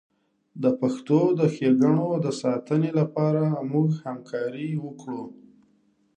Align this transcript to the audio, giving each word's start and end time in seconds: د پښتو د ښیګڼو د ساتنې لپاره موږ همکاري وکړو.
د 0.63 0.65
پښتو 0.79 1.19
د 1.39 1.41
ښیګڼو 1.53 2.09
د 2.25 2.27
ساتنې 2.41 2.91
لپاره 2.99 3.43
موږ 3.71 3.89
همکاري 4.05 4.69
وکړو. 4.85 5.23